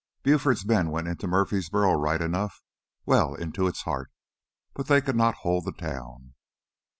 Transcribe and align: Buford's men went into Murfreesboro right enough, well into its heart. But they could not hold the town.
Buford's 0.23 0.65
men 0.65 0.89
went 0.89 1.07
into 1.07 1.27
Murfreesboro 1.27 1.93
right 1.93 2.23
enough, 2.23 2.63
well 3.05 3.35
into 3.35 3.67
its 3.67 3.83
heart. 3.83 4.09
But 4.73 4.87
they 4.87 4.99
could 4.99 5.15
not 5.15 5.35
hold 5.45 5.63
the 5.65 5.71
town. 5.73 6.33